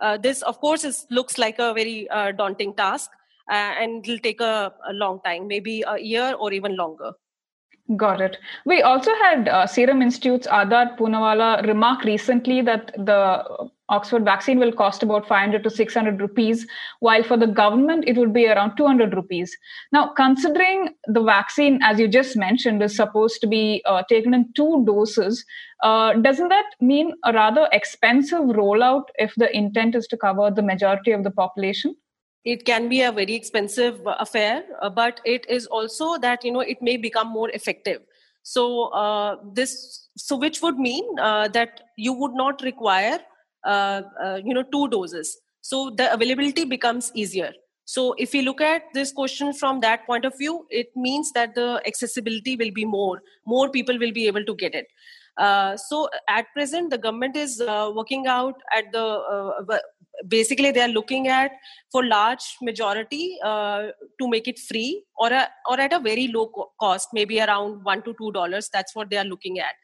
Uh, 0.00 0.16
this, 0.18 0.42
of 0.42 0.60
course, 0.60 0.84
is, 0.84 1.06
looks 1.10 1.38
like 1.38 1.58
a 1.58 1.72
very 1.72 2.08
uh, 2.10 2.32
daunting 2.32 2.74
task, 2.74 3.10
uh, 3.50 3.54
and 3.54 4.06
it'll 4.06 4.18
take 4.18 4.40
a, 4.40 4.72
a, 4.88 4.92
long 4.92 5.20
time, 5.24 5.46
maybe 5.46 5.82
a 5.86 5.98
year 5.98 6.34
or 6.38 6.52
even 6.52 6.76
longer. 6.76 7.12
Got 7.96 8.22
it. 8.22 8.38
We 8.64 8.80
also 8.80 9.10
had 9.20 9.46
uh, 9.46 9.66
Serum 9.66 10.00
Institute's 10.00 10.46
Adar 10.50 10.96
Poonawalla 10.96 11.66
remark 11.66 12.04
recently 12.04 12.62
that 12.62 12.92
the 12.96 13.68
Oxford 13.90 14.24
vaccine 14.24 14.58
will 14.58 14.72
cost 14.72 15.02
about 15.02 15.28
500 15.28 15.62
to 15.62 15.68
600 15.68 16.18
rupees, 16.18 16.66
while 17.00 17.22
for 17.22 17.36
the 17.36 17.46
government 17.46 18.04
it 18.06 18.16
would 18.16 18.32
be 18.32 18.46
around 18.46 18.78
200 18.78 19.14
rupees. 19.14 19.54
Now, 19.92 20.14
considering 20.14 20.94
the 21.08 21.22
vaccine, 21.22 21.78
as 21.82 22.00
you 22.00 22.08
just 22.08 22.38
mentioned, 22.38 22.82
is 22.82 22.96
supposed 22.96 23.42
to 23.42 23.46
be 23.46 23.82
uh, 23.84 24.02
taken 24.08 24.32
in 24.32 24.50
two 24.54 24.82
doses, 24.86 25.44
uh, 25.82 26.14
doesn't 26.14 26.48
that 26.48 26.64
mean 26.80 27.12
a 27.26 27.34
rather 27.34 27.68
expensive 27.70 28.40
rollout 28.40 29.04
if 29.16 29.34
the 29.36 29.54
intent 29.54 29.94
is 29.94 30.06
to 30.06 30.16
cover 30.16 30.50
the 30.50 30.62
majority 30.62 31.12
of 31.12 31.22
the 31.22 31.30
population? 31.30 31.94
It 32.44 32.64
can 32.64 32.88
be 32.88 33.00
a 33.00 33.10
very 33.10 33.34
expensive 33.34 34.00
affair 34.06 34.64
uh, 34.82 34.90
but 34.90 35.20
it 35.24 35.46
is 35.48 35.66
also 35.66 36.18
that 36.18 36.44
you 36.44 36.52
know 36.52 36.60
it 36.60 36.80
may 36.82 36.96
become 36.96 37.28
more 37.28 37.50
effective. 37.50 38.02
So 38.42 38.88
uh, 38.88 39.36
this 39.54 40.08
so 40.16 40.36
which 40.36 40.60
would 40.60 40.76
mean 40.76 41.04
uh, 41.18 41.48
that 41.48 41.80
you 41.96 42.12
would 42.12 42.34
not 42.34 42.60
require 42.62 43.18
uh, 43.64 44.02
uh, 44.22 44.40
you 44.44 44.52
know 44.54 44.62
two 44.62 44.88
doses. 44.88 45.38
So 45.62 45.90
the 45.90 46.12
availability 46.12 46.64
becomes 46.64 47.10
easier. 47.14 47.52
So 47.86 48.14
if 48.18 48.32
we 48.32 48.42
look 48.42 48.60
at 48.60 48.82
this 48.94 49.12
question 49.12 49.52
from 49.52 49.80
that 49.80 50.06
point 50.06 50.24
of 50.24 50.36
view 50.38 50.66
it 50.70 50.88
means 50.96 51.32
that 51.32 51.54
the 51.54 51.82
accessibility 51.86 52.56
will 52.56 52.70
be 52.70 52.84
more 52.84 53.20
more 53.46 53.68
people 53.70 53.98
will 53.98 54.12
be 54.12 54.26
able 54.26 54.44
to 54.44 54.54
get 54.54 54.74
it 54.74 54.86
so 55.76 56.08
at 56.28 56.46
present, 56.52 56.90
the 56.90 56.98
government 56.98 57.36
is 57.36 57.60
uh, 57.60 57.90
working 57.94 58.26
out 58.26 58.54
at 58.76 58.92
the 58.92 59.02
uh, 59.02 59.78
basically 60.28 60.70
they 60.70 60.80
are 60.80 60.88
looking 60.88 61.28
at 61.28 61.52
for 61.90 62.04
large 62.04 62.56
majority 62.62 63.36
uh, 63.44 63.88
to 64.20 64.28
make 64.28 64.46
it 64.46 64.58
free 64.58 65.04
or 65.16 65.32
a, 65.32 65.48
or 65.68 65.80
at 65.80 65.92
a 65.92 65.98
very 65.98 66.28
low 66.28 66.46
co- 66.46 66.70
cost, 66.80 67.08
maybe 67.12 67.40
around 67.40 67.82
one 67.84 68.02
to 68.02 68.14
two 68.18 68.32
dollars. 68.32 68.70
That's 68.72 68.94
what 68.94 69.10
they 69.10 69.16
are 69.16 69.24
looking 69.24 69.58
at. 69.58 69.74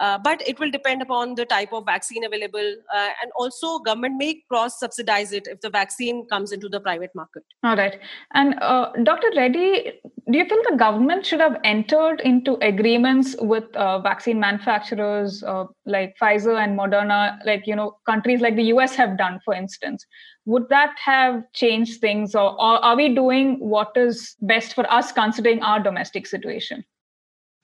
Uh, 0.00 0.18
but 0.18 0.42
it 0.48 0.58
will 0.58 0.70
depend 0.70 1.02
upon 1.02 1.34
the 1.34 1.44
type 1.44 1.72
of 1.74 1.84
vaccine 1.84 2.24
available 2.24 2.74
uh, 2.94 3.10
and 3.22 3.30
also 3.36 3.78
government 3.80 4.14
may 4.16 4.42
cross 4.48 4.80
subsidize 4.80 5.30
it 5.30 5.46
if 5.46 5.60
the 5.60 5.68
vaccine 5.68 6.26
comes 6.26 6.52
into 6.52 6.70
the 6.70 6.80
private 6.80 7.10
market. 7.14 7.44
All 7.62 7.76
right. 7.76 8.00
And 8.32 8.54
uh, 8.62 8.92
dr 9.04 9.30
reddy 9.36 9.92
do 10.30 10.38
you 10.38 10.44
feel 10.46 10.62
the 10.70 10.76
government 10.76 11.26
should 11.26 11.40
have 11.40 11.58
entered 11.64 12.20
into 12.20 12.54
agreements 12.62 13.36
with 13.40 13.64
uh, 13.76 13.98
vaccine 13.98 14.40
manufacturers 14.40 15.42
uh, 15.42 15.64
like 15.84 16.14
pfizer 16.20 16.62
and 16.62 16.78
moderna 16.78 17.38
like 17.44 17.66
you 17.66 17.76
know 17.76 17.96
countries 18.06 18.40
like 18.40 18.56
the 18.56 18.62
us 18.62 18.94
have 18.94 19.18
done 19.18 19.38
for 19.44 19.54
instance? 19.54 20.06
Would 20.46 20.70
that 20.70 20.94
have 21.04 21.42
changed 21.52 22.00
things 22.00 22.34
or, 22.34 22.52
or 22.52 22.82
are 22.82 22.96
we 22.96 23.14
doing 23.14 23.58
what 23.58 23.92
is 23.96 24.34
best 24.40 24.74
for 24.74 24.90
us 24.90 25.12
considering 25.12 25.62
our 25.62 25.80
domestic 25.82 26.26
situation 26.26 26.84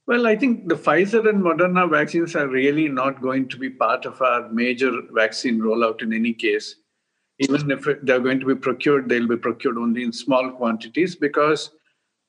well, 0.07 0.27
I 0.27 0.37
think 0.37 0.69
the 0.69 0.77
Pfizer 0.77 1.29
and 1.29 1.43
Moderna 1.43 1.91
vaccines 1.91 2.37
are 2.37 2.47
really 2.47 2.89
not 2.89 3.21
going 3.21 3.49
to 3.49 3.57
be 3.57 3.71
part 3.71 4.07
of 4.07 4.23
our 4.23 4.49
major 4.51 4.93
vaccine 5.13 5.61
rollout 5.61 6.01
in 6.01 6.13
any 6.13 6.33
case. 6.33 6.77
Even 7.41 7.71
if 7.71 7.85
they're 8.03 8.21
going 8.21 8.41
to 8.41 8.47
be 8.47 8.55
procured, 8.55 9.09
they'll 9.09 9.27
be 9.27 9.37
procured 9.37 9.77
only 9.77 10.05
in 10.05 10.13
small 10.13 10.51
quantities 10.53 11.17
because 11.17 11.73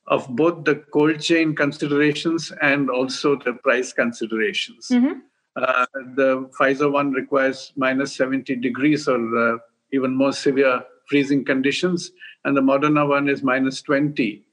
of 0.08 0.28
both 0.36 0.64
the 0.64 0.76
cold 0.92 1.20
chain 1.22 1.56
considerations 1.56 2.52
and 2.62 2.90
also 2.90 3.36
the 3.36 3.54
price 3.54 3.94
considerations. 3.94 4.88
Mm-hmm. 4.92 5.20
Uh, 5.56 5.86
the 6.16 6.50
Pfizer 6.60 6.92
one 6.92 7.12
requires 7.12 7.74
minus 7.76 8.16
70 8.16 8.56
degrees 8.56 9.08
or 9.08 9.38
uh, 9.38 9.58
even 9.94 10.16
more 10.16 10.34
severe 10.34 10.82
freezing 11.08 11.46
conditions, 11.46 12.12
and 12.44 12.56
the 12.56 12.62
Moderna 12.62 13.08
one 13.08 13.30
is 13.30 13.44
minus 13.44 13.82
20. 13.82 14.44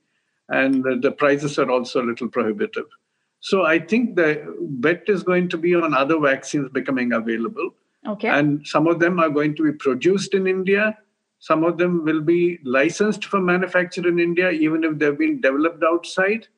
And 0.50 0.84
the 1.02 1.10
prices 1.10 1.58
are 1.58 1.70
also 1.70 2.02
a 2.02 2.06
little 2.06 2.28
prohibitive. 2.28 2.86
So 3.44 3.66
I 3.66 3.78
think 3.78 4.16
the 4.16 4.56
bet 4.58 5.02
is 5.06 5.22
going 5.22 5.50
to 5.50 5.58
be 5.58 5.74
on 5.74 5.92
other 5.92 6.18
vaccines 6.18 6.70
becoming 6.70 7.12
available. 7.12 7.74
Okay. 8.08 8.28
And 8.28 8.66
some 8.66 8.86
of 8.86 9.00
them 9.00 9.20
are 9.20 9.28
going 9.28 9.54
to 9.56 9.64
be 9.64 9.72
produced 9.72 10.32
in 10.32 10.46
India. 10.46 10.96
Some 11.40 11.62
of 11.62 11.76
them 11.76 12.06
will 12.06 12.22
be 12.22 12.58
licensed 12.64 13.26
for 13.26 13.42
manufacture 13.42 14.08
in 14.08 14.18
India, 14.18 14.50
even 14.50 14.82
if 14.82 14.98
they've 14.98 15.18
been 15.18 15.42
developed 15.42 15.84
outside. 15.84 16.48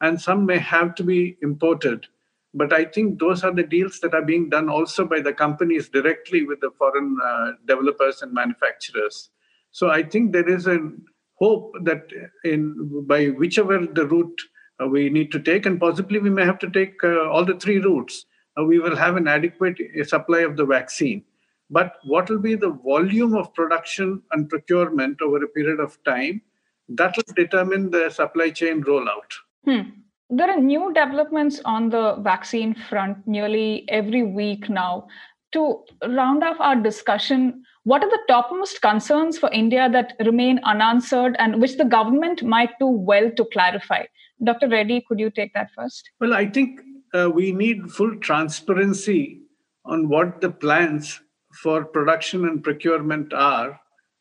And 0.00 0.20
some 0.20 0.44
may 0.44 0.58
have 0.58 0.96
to 0.96 1.04
be 1.04 1.36
imported. 1.42 2.08
But 2.52 2.72
I 2.72 2.86
think 2.86 3.20
those 3.20 3.44
are 3.44 3.54
the 3.54 3.62
deals 3.62 4.00
that 4.00 4.12
are 4.12 4.24
being 4.24 4.48
done 4.48 4.68
also 4.68 5.04
by 5.04 5.20
the 5.20 5.32
companies 5.32 5.88
directly 5.90 6.44
with 6.44 6.60
the 6.60 6.72
foreign 6.76 7.18
uh, 7.24 7.52
developers 7.68 8.20
and 8.20 8.32
manufacturers. 8.32 9.30
So 9.70 9.90
I 9.90 10.02
think 10.02 10.32
there 10.32 10.48
is 10.48 10.66
a 10.66 10.90
hope 11.34 11.72
that 11.84 12.08
in 12.42 13.06
by 13.06 13.26
whichever 13.28 13.86
the 13.86 14.06
route 14.06 14.40
we 14.88 15.10
need 15.10 15.30
to 15.32 15.40
take, 15.40 15.66
and 15.66 15.78
possibly 15.78 16.18
we 16.18 16.30
may 16.30 16.44
have 16.44 16.58
to 16.60 16.70
take 16.70 17.02
uh, 17.04 17.28
all 17.28 17.44
the 17.44 17.54
three 17.54 17.78
routes. 17.78 18.26
Uh, 18.58 18.64
we 18.64 18.78
will 18.78 18.96
have 18.96 19.16
an 19.16 19.28
adequate 19.28 19.78
supply 20.04 20.40
of 20.40 20.56
the 20.56 20.64
vaccine. 20.64 21.24
But 21.70 21.94
what 22.04 22.28
will 22.28 22.38
be 22.38 22.54
the 22.54 22.70
volume 22.70 23.34
of 23.34 23.54
production 23.54 24.22
and 24.32 24.48
procurement 24.48 25.22
over 25.22 25.42
a 25.42 25.48
period 25.48 25.80
of 25.80 25.96
time? 26.04 26.42
That 26.88 27.16
will 27.16 27.34
determine 27.34 27.90
the 27.90 28.10
supply 28.10 28.50
chain 28.50 28.82
rollout. 28.82 29.32
Hmm. 29.64 29.90
There 30.28 30.50
are 30.50 30.60
new 30.60 30.92
developments 30.92 31.60
on 31.64 31.90
the 31.90 32.16
vaccine 32.20 32.74
front 32.74 33.26
nearly 33.26 33.84
every 33.88 34.22
week 34.22 34.68
now. 34.68 35.08
To 35.52 35.84
round 36.08 36.42
off 36.42 36.56
our 36.60 36.76
discussion, 36.76 37.62
what 37.84 38.02
are 38.02 38.08
the 38.10 38.20
topmost 38.28 38.80
concerns 38.80 39.38
for 39.38 39.50
India 39.50 39.88
that 39.90 40.14
remain 40.24 40.60
unanswered 40.64 41.36
and 41.38 41.60
which 41.60 41.76
the 41.76 41.84
government 41.84 42.42
might 42.42 42.70
do 42.78 42.86
well 42.86 43.30
to 43.36 43.44
clarify? 43.52 44.04
Dr. 44.42 44.68
Reddy, 44.68 45.04
could 45.06 45.18
you 45.18 45.30
take 45.30 45.52
that 45.54 45.70
first? 45.76 46.10
Well, 46.20 46.32
I 46.32 46.46
think 46.46 46.80
uh, 47.12 47.30
we 47.32 47.52
need 47.52 47.90
full 47.90 48.16
transparency 48.16 49.42
on 49.84 50.08
what 50.08 50.40
the 50.40 50.50
plans 50.50 51.20
for 51.62 51.84
production 51.84 52.46
and 52.46 52.62
procurement 52.62 53.32
are 53.32 53.78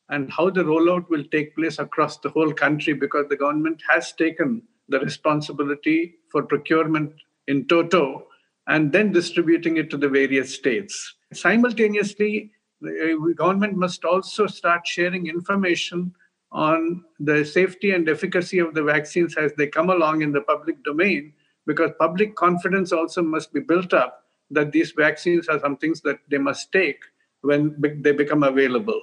and 0.09 0.31
how 0.31 0.49
the 0.49 0.63
rollout 0.63 1.09
will 1.09 1.23
take 1.31 1.55
place 1.55 1.79
across 1.79 2.17
the 2.17 2.29
whole 2.29 2.53
country 2.53 2.93
because 2.93 3.27
the 3.29 3.37
government 3.37 3.81
has 3.89 4.11
taken 4.11 4.61
the 4.89 4.99
responsibility 4.99 6.15
for 6.31 6.43
procurement 6.43 7.13
in 7.47 7.65
toto 7.67 8.27
and 8.67 8.91
then 8.91 9.11
distributing 9.11 9.77
it 9.77 9.89
to 9.89 9.97
the 9.97 10.09
various 10.09 10.53
states. 10.53 11.15
Simultaneously, 11.33 12.51
the 12.81 13.13
uh, 13.13 13.33
government 13.33 13.75
must 13.75 14.03
also 14.05 14.47
start 14.47 14.85
sharing 14.85 15.27
information 15.27 16.13
on 16.51 17.03
the 17.19 17.45
safety 17.45 17.91
and 17.91 18.09
efficacy 18.09 18.59
of 18.59 18.73
the 18.73 18.83
vaccines 18.83 19.37
as 19.37 19.53
they 19.53 19.67
come 19.67 19.89
along 19.89 20.21
in 20.21 20.31
the 20.31 20.41
public 20.41 20.83
domain, 20.83 21.33
because 21.65 21.91
public 21.99 22.35
confidence 22.35 22.91
also 22.91 23.21
must 23.21 23.53
be 23.53 23.59
built 23.59 23.93
up 23.93 24.25
that 24.49 24.71
these 24.71 24.91
vaccines 24.91 25.47
are 25.47 25.59
some 25.59 25.77
things 25.77 26.01
that 26.01 26.19
they 26.29 26.37
must 26.37 26.71
take 26.71 26.99
when 27.41 27.75
they 28.01 28.11
become 28.11 28.43
available. 28.43 29.01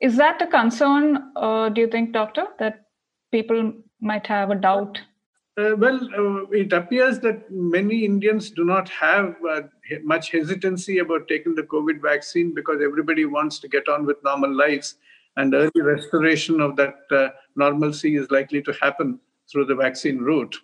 Is 0.00 0.16
that 0.16 0.42
a 0.42 0.46
concern, 0.46 1.32
uh, 1.36 1.70
do 1.70 1.80
you 1.80 1.88
think, 1.88 2.12
Doctor, 2.12 2.46
that 2.58 2.86
people 3.32 3.72
might 4.00 4.26
have 4.26 4.50
a 4.50 4.54
doubt? 4.54 5.00
Uh, 5.56 5.76
well, 5.76 6.00
uh, 6.18 6.46
it 6.50 6.72
appears 6.72 7.20
that 7.20 7.48
many 7.48 8.04
Indians 8.04 8.50
do 8.50 8.64
not 8.64 8.88
have 8.88 9.36
uh, 9.48 9.60
much 10.02 10.32
hesitancy 10.32 10.98
about 10.98 11.28
taking 11.28 11.54
the 11.54 11.62
COVID 11.62 12.02
vaccine 12.02 12.52
because 12.52 12.80
everybody 12.82 13.24
wants 13.24 13.60
to 13.60 13.68
get 13.68 13.88
on 13.88 14.04
with 14.04 14.16
normal 14.24 14.52
lives 14.52 14.96
and 15.36 15.54
early 15.54 15.80
restoration 15.80 16.60
of 16.60 16.74
that 16.74 16.96
uh, 17.12 17.28
normalcy 17.54 18.16
is 18.16 18.28
likely 18.32 18.62
to 18.62 18.72
happen 18.82 19.20
through 19.50 19.66
the 19.66 19.74
vaccine 19.76 20.18
route. 20.18 20.56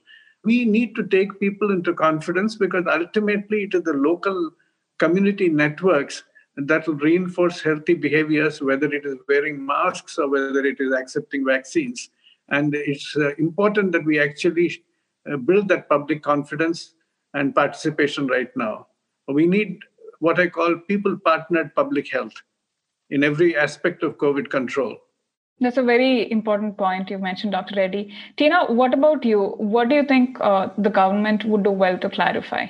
We 0.44 0.64
need 0.64 0.96
to 0.96 1.06
take 1.06 1.38
people 1.38 1.70
into 1.70 1.94
confidence 1.94 2.56
because 2.56 2.84
ultimately 2.90 3.64
it 3.64 3.74
is 3.74 3.82
the 3.82 3.92
local 3.92 4.50
community 4.98 5.48
networks 5.48 6.24
that 6.56 6.86
will 6.88 6.94
reinforce 6.94 7.60
healthy 7.60 7.94
behaviors, 7.94 8.60
whether 8.60 8.92
it 8.92 9.06
is 9.06 9.18
wearing 9.28 9.64
masks 9.64 10.18
or 10.18 10.28
whether 10.28 10.64
it 10.64 10.80
is 10.80 10.92
accepting 10.92 11.44
vaccines. 11.46 12.10
And 12.50 12.74
it's 12.74 13.16
uh, 13.16 13.34
important 13.36 13.92
that 13.92 14.04
we 14.04 14.18
actually 14.20 14.82
uh, 15.30 15.36
build 15.36 15.68
that 15.68 15.88
public 15.88 16.22
confidence 16.22 16.94
and 17.34 17.54
participation 17.54 18.26
right 18.26 18.50
now. 18.56 18.86
We 19.28 19.46
need 19.46 19.78
what 20.18 20.40
I 20.40 20.48
call 20.48 20.76
people 20.76 21.16
partnered 21.24 21.74
public 21.74 22.10
health 22.10 22.34
in 23.10 23.24
every 23.24 23.56
aspect 23.56 24.02
of 24.02 24.18
COVID 24.18 24.50
control. 24.50 24.96
That's 25.60 25.76
a 25.76 25.82
very 25.82 26.30
important 26.32 26.78
point 26.78 27.10
you 27.10 27.18
mentioned, 27.18 27.52
Dr. 27.52 27.74
Reddy. 27.76 28.14
Teena, 28.38 28.70
what 28.70 28.94
about 28.94 29.24
you? 29.24 29.54
What 29.58 29.90
do 29.90 29.94
you 29.94 30.04
think 30.04 30.38
uh, 30.40 30.70
the 30.78 30.88
government 30.88 31.44
would 31.44 31.64
do 31.64 31.70
well 31.70 31.98
to 31.98 32.08
clarify? 32.08 32.66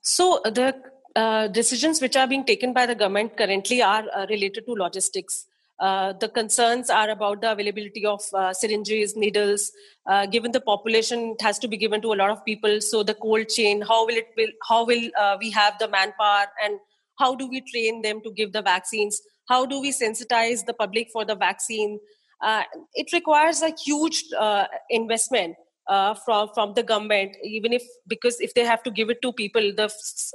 So, 0.00 0.40
the 0.44 0.74
uh, 1.14 1.46
decisions 1.48 2.00
which 2.00 2.16
are 2.16 2.26
being 2.26 2.44
taken 2.44 2.72
by 2.72 2.86
the 2.86 2.96
government 2.96 3.36
currently 3.36 3.80
are 3.80 4.04
uh, 4.12 4.26
related 4.28 4.66
to 4.66 4.72
logistics. 4.72 5.46
Uh, 5.80 6.12
the 6.12 6.28
concerns 6.28 6.90
are 6.90 7.10
about 7.10 7.40
the 7.40 7.50
availability 7.50 8.06
of 8.06 8.22
uh, 8.34 8.52
syringes, 8.52 9.16
needles. 9.16 9.72
Uh, 10.06 10.26
given 10.26 10.52
the 10.52 10.60
population, 10.60 11.34
it 11.38 11.42
has 11.42 11.58
to 11.58 11.66
be 11.66 11.76
given 11.76 12.00
to 12.00 12.12
a 12.12 12.14
lot 12.14 12.30
of 12.30 12.44
people. 12.44 12.80
So 12.80 13.02
the 13.02 13.14
cold 13.14 13.48
chain, 13.48 13.82
how 13.82 14.06
will 14.06 14.16
it 14.16 14.28
will 14.36 14.50
how 14.68 14.84
will 14.84 15.10
we 15.40 15.50
have 15.50 15.78
the 15.78 15.88
manpower 15.88 16.46
and 16.64 16.78
how 17.18 17.34
do 17.34 17.48
we 17.48 17.62
train 17.62 18.02
them 18.02 18.20
to 18.22 18.30
give 18.32 18.52
the 18.52 18.62
vaccines? 18.62 19.20
how 19.48 19.66
do 19.66 19.80
we 19.80 19.90
sensitize 19.90 20.64
the 20.66 20.74
public 20.74 21.10
for 21.12 21.24
the 21.24 21.34
vaccine 21.34 21.98
uh, 22.42 22.62
it 22.94 23.12
requires 23.12 23.62
a 23.62 23.72
huge 23.84 24.24
uh, 24.38 24.66
investment 24.90 25.56
uh, 25.88 26.14
from 26.14 26.48
from 26.54 26.74
the 26.74 26.82
government 26.82 27.36
even 27.44 27.72
if 27.72 27.82
because 28.06 28.40
if 28.40 28.54
they 28.54 28.64
have 28.64 28.82
to 28.82 28.90
give 28.90 29.10
it 29.10 29.20
to 29.22 29.32
people 29.32 29.72
the 29.80 29.88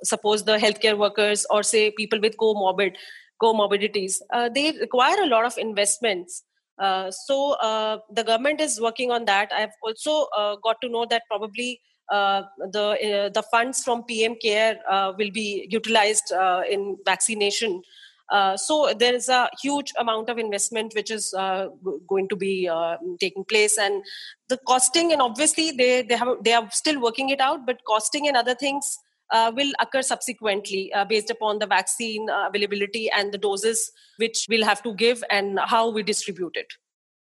suppose 0.04 0.44
the 0.44 0.58
healthcare 0.58 0.98
workers 0.98 1.46
or 1.50 1.64
say 1.64 1.92
people 1.92 2.20
with 2.20 2.38
comorbid 2.38 2.96
comorbidities. 3.42 4.22
Uh, 4.32 4.50
they 4.50 4.72
require 4.80 5.22
a 5.22 5.28
lot 5.28 5.46
of 5.46 5.58
investments. 5.58 6.44
Uh, 6.80 7.10
so 7.10 7.54
uh, 7.54 7.98
the 8.12 8.24
government 8.24 8.62
is 8.62 8.80
working 8.80 9.12
on 9.12 9.26
that. 9.26 9.52
I've 9.52 9.74
also 9.82 10.28
got 10.64 10.80
to 10.82 10.90
know 10.90 11.06
that 11.10 11.24
probably 11.28 11.82
the 12.10 13.30
the 13.34 13.44
funds 13.52 13.84
from 13.84 14.04
pm 14.04 14.36
care 14.36 14.80
will 15.18 15.32
be 15.32 15.68
utilized 15.70 16.32
in 16.70 16.98
vaccination. 17.06 17.82
Uh, 18.30 18.58
so 18.58 18.94
there 18.94 19.14
is 19.14 19.30
a 19.30 19.50
huge 19.62 19.94
amount 19.98 20.30
of 20.30 20.38
investment 20.38 20.94
which 20.96 21.10
is 21.10 21.34
uh, 21.34 21.68
going 22.08 22.28
to 22.28 22.36
be 22.36 22.68
uh, 22.68 22.98
taking 23.20 23.46
place, 23.46 23.78
and 23.78 24.04
the 24.50 24.58
costing 24.68 25.14
and 25.14 25.22
obviously 25.22 25.72
they 25.72 26.02
they 26.02 26.16
have 26.16 26.44
they 26.44 26.54
are 26.54 26.70
still 26.72 27.02
working 27.02 27.30
it 27.30 27.40
out, 27.40 27.66
but 27.66 27.84
costing 27.86 28.28
and 28.28 28.36
other 28.36 28.56
things 28.56 29.00
uh, 29.32 29.52
will 29.56 29.72
occur 29.80 30.02
subsequently 30.02 30.92
uh, 30.94 31.06
based 31.06 31.30
upon 31.30 31.60
the 31.60 31.68
vaccine 31.68 32.28
availability 32.30 33.10
and 33.12 33.34
the 33.34 33.38
doses 33.38 33.92
which 34.18 34.46
we'll 34.50 34.66
have 34.66 34.82
to 34.84 34.94
give 34.94 35.24
and 35.30 35.60
how 35.66 35.90
we 35.90 36.04
distribute 36.04 36.56
it. 36.56 36.68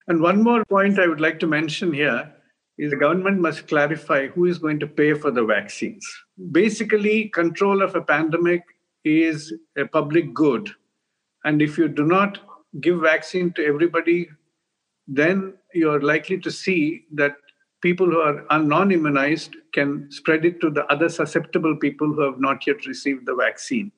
And 0.08 0.20
one 0.20 0.42
more 0.42 0.64
point 0.66 0.98
I 0.98 1.06
would 1.06 1.20
like 1.20 1.38
to 1.40 1.46
mention 1.46 1.92
here 1.92 2.32
is 2.78 2.90
the 2.90 2.96
government 2.96 3.40
must 3.40 3.68
clarify 3.68 4.28
who 4.28 4.46
is 4.46 4.58
going 4.58 4.80
to 4.80 4.86
pay 4.86 5.14
for 5.14 5.30
the 5.30 5.44
vaccines. 5.44 6.06
Basically, 6.50 7.28
control 7.28 7.82
of 7.82 7.94
a 7.94 8.00
pandemic 8.00 8.62
is 9.04 9.52
a 9.76 9.84
public 9.86 10.32
good 10.34 10.70
and 11.44 11.62
if 11.62 11.78
you 11.78 11.88
do 11.88 12.04
not 12.04 12.38
give 12.80 13.00
vaccine 13.00 13.52
to 13.52 13.64
everybody, 13.64 14.28
then 15.06 15.54
you're 15.74 16.00
likely 16.00 16.38
to 16.38 16.50
see 16.50 17.06
that 17.14 17.36
people 17.80 18.06
who 18.06 18.20
are 18.20 18.58
non 18.58 18.92
immunized 18.92 19.56
can 19.72 20.10
spread 20.10 20.44
it 20.44 20.60
to 20.60 20.70
the 20.70 20.84
other 20.86 21.08
susceptible 21.08 21.76
people 21.76 22.12
who 22.12 22.22
have 22.22 22.40
not 22.40 22.66
yet 22.66 22.86
received 22.86 23.26
the 23.26 23.34
vaccine. 23.34 23.90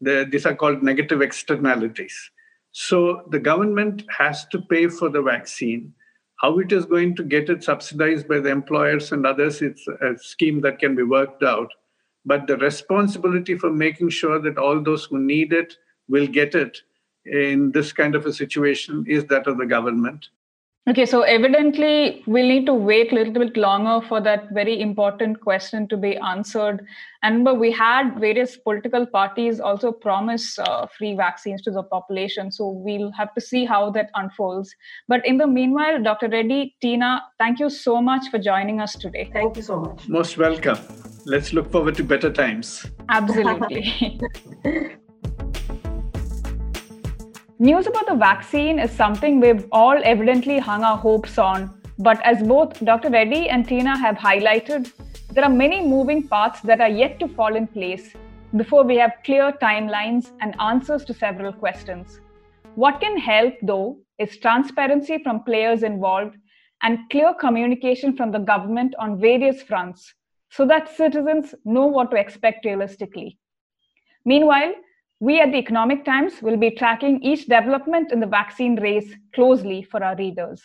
The, 0.00 0.26
these 0.30 0.46
are 0.46 0.54
called 0.54 0.82
negative 0.82 1.22
externalities. 1.22 2.30
So 2.72 3.24
the 3.30 3.38
government 3.38 4.04
has 4.10 4.46
to 4.46 4.60
pay 4.60 4.88
for 4.88 5.08
the 5.08 5.22
vaccine. 5.22 5.94
How 6.36 6.58
it 6.58 6.72
is 6.72 6.86
going 6.86 7.14
to 7.16 7.22
get 7.22 7.50
it 7.50 7.62
subsidized 7.62 8.26
by 8.26 8.40
the 8.40 8.50
employers 8.50 9.12
and 9.12 9.24
others, 9.24 9.62
it's 9.62 9.86
a 9.86 10.18
scheme 10.18 10.60
that 10.62 10.80
can 10.80 10.96
be 10.96 11.04
worked 11.04 11.44
out. 11.44 11.70
But 12.24 12.46
the 12.46 12.56
responsibility 12.56 13.56
for 13.56 13.70
making 13.70 14.10
sure 14.10 14.40
that 14.40 14.58
all 14.58 14.80
those 14.80 15.04
who 15.04 15.18
need 15.18 15.52
it 15.52 15.76
will 16.08 16.26
get 16.26 16.54
it 16.54 16.82
in 17.26 17.70
this 17.70 17.92
kind 17.92 18.16
of 18.16 18.26
a 18.26 18.32
situation 18.32 19.04
is 19.06 19.24
that 19.26 19.46
of 19.46 19.58
the 19.58 19.66
government. 19.66 20.28
Okay, 20.88 21.06
so 21.06 21.22
evidently 21.22 22.24
we'll 22.26 22.48
need 22.48 22.66
to 22.66 22.74
wait 22.74 23.12
a 23.12 23.14
little 23.14 23.32
bit 23.32 23.56
longer 23.56 24.04
for 24.04 24.20
that 24.20 24.48
very 24.50 24.80
important 24.80 25.40
question 25.40 25.86
to 25.86 25.96
be 25.96 26.16
answered. 26.16 26.84
And 27.22 27.44
but 27.44 27.60
we 27.60 27.70
had 27.70 28.18
various 28.18 28.56
political 28.56 29.06
parties 29.06 29.60
also 29.60 29.92
promise 29.92 30.58
uh, 30.58 30.88
free 30.98 31.14
vaccines 31.14 31.62
to 31.62 31.70
the 31.70 31.84
population. 31.84 32.50
So 32.50 32.68
we'll 32.68 33.12
have 33.12 33.32
to 33.34 33.40
see 33.40 33.64
how 33.64 33.90
that 33.90 34.10
unfolds. 34.16 34.74
But 35.06 35.24
in 35.24 35.36
the 35.36 35.46
meanwhile, 35.46 36.02
Dr. 36.02 36.28
Reddy, 36.28 36.74
Teena, 36.82 37.20
thank 37.38 37.60
you 37.60 37.70
so 37.70 38.02
much 38.02 38.28
for 38.28 38.40
joining 38.40 38.80
us 38.80 38.96
today. 38.96 39.30
Thank 39.32 39.56
you 39.56 39.62
so 39.62 39.78
much. 39.78 40.08
Most 40.08 40.36
welcome. 40.36 40.78
Let's 41.26 41.52
look 41.52 41.70
forward 41.70 41.94
to 41.94 42.02
better 42.02 42.32
times. 42.32 42.84
Absolutely. 43.08 44.20
News 47.62 47.86
about 47.86 48.08
the 48.08 48.16
vaccine 48.16 48.80
is 48.80 48.90
something 48.90 49.38
we've 49.38 49.68
all 49.70 49.96
evidently 50.02 50.58
hung 50.58 50.82
our 50.82 50.96
hopes 50.96 51.38
on, 51.38 51.72
but 51.96 52.20
as 52.26 52.42
both 52.42 52.84
Dr. 52.84 53.08
Reddy 53.08 53.48
and 53.50 53.64
Teena 53.64 53.96
have 53.96 54.16
highlighted, 54.16 54.90
there 55.30 55.44
are 55.44 55.58
many 55.64 55.80
moving 55.80 56.26
parts 56.26 56.60
that 56.62 56.80
are 56.80 56.88
yet 56.88 57.20
to 57.20 57.28
fall 57.28 57.54
in 57.54 57.68
place 57.68 58.14
before 58.56 58.82
we 58.82 58.96
have 58.96 59.12
clear 59.24 59.52
timelines 59.62 60.32
and 60.40 60.60
answers 60.60 61.04
to 61.04 61.14
several 61.14 61.52
questions. 61.52 62.18
What 62.74 63.00
can 63.00 63.16
help, 63.16 63.54
though, 63.62 63.98
is 64.18 64.38
transparency 64.38 65.18
from 65.22 65.44
players 65.44 65.84
involved 65.84 66.34
and 66.82 67.08
clear 67.10 67.32
communication 67.32 68.16
from 68.16 68.32
the 68.32 68.40
government 68.40 68.96
on 68.98 69.20
various 69.20 69.62
fronts 69.62 70.14
so 70.50 70.66
that 70.66 70.96
citizens 70.96 71.54
know 71.64 71.86
what 71.86 72.10
to 72.10 72.16
expect 72.16 72.64
realistically. 72.64 73.38
Meanwhile, 74.24 74.72
we 75.22 75.38
at 75.38 75.52
the 75.52 75.56
Economic 75.56 76.04
Times 76.04 76.42
will 76.42 76.56
be 76.56 76.68
tracking 76.72 77.22
each 77.22 77.42
development 77.42 78.10
in 78.10 78.18
the 78.18 78.26
vaccine 78.26 78.74
race 78.80 79.08
closely 79.32 79.80
for 79.80 80.02
our 80.02 80.16
readers. 80.16 80.60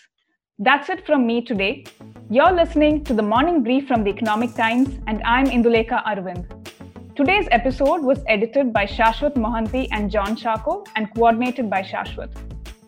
That's 0.57 0.89
it 0.89 1.05
from 1.05 1.27
me 1.27 1.43
today. 1.43 1.85
You're 2.31 2.53
listening 2.53 3.03
to 3.03 3.13
the 3.13 3.21
morning 3.21 3.61
brief 3.61 3.87
from 3.87 4.03
the 4.03 4.09
Economic 4.09 4.55
Times, 4.55 4.89
and 5.05 5.21
I'm 5.23 5.45
Indulekha 5.45 6.03
Arvind. 6.03 6.47
Today's 7.15 7.47
episode 7.51 8.01
was 8.01 8.23
edited 8.25 8.73
by 8.73 8.87
Shashwat 8.87 9.35
Mohanty 9.35 9.89
and 9.91 10.09
John 10.09 10.35
Chacko 10.35 10.87
and 10.95 11.13
coordinated 11.13 11.69
by 11.69 11.83
Shashwat. 11.83 12.31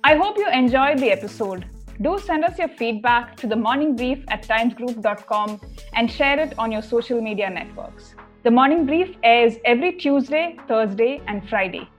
I 0.04 0.16
hope 0.16 0.40
you 0.40 0.50
enjoyed 0.50 0.98
the 0.98 1.12
episode. 1.12 1.68
Do 2.02 2.18
send 2.18 2.46
us 2.46 2.58
your 2.58 2.70
feedback 2.70 3.36
to 3.42 3.46
the 3.46 3.56
morning 3.56 3.96
brief 3.96 4.26
at 4.30 4.42
timesgroup.com 4.42 5.62
and 5.94 6.12
share 6.12 6.40
it 6.40 6.58
on 6.58 6.72
your 6.72 6.82
social 6.82 7.22
media 7.22 7.48
networks. 7.48 8.16
The 8.42 8.52
Morning 8.52 8.86
Brief 8.86 9.18
airs 9.22 9.56
every 9.66 9.92
Tuesday, 9.92 10.58
Thursday, 10.66 11.22
and 11.28 11.48
Friday. 11.50 11.90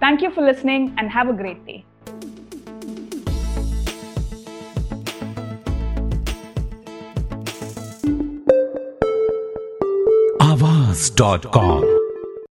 Thank 0.00 0.22
you 0.22 0.30
for 0.30 0.40
listening 0.40 0.94
and 0.96 1.10
have 1.10 1.28
a 1.28 1.34
great 1.34 1.64
day. 1.66 1.84
Aawaz.com 10.40 11.97